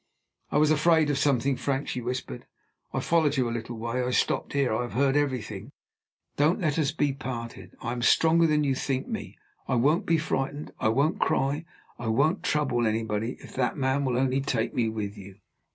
[0.49, 2.47] "I was afraid of something, Frank," she whispered.
[2.91, 4.01] "I followed you a little way.
[4.01, 5.69] I stopped here; I have heard everything.
[6.37, 7.75] Don't let us be parted!
[7.83, 9.37] I am stronger than you think me.
[9.67, 10.71] I won't be frightened.
[10.79, 11.65] I won't cry.
[11.99, 15.35] I won't trouble anybody, if that man will only take me with you!"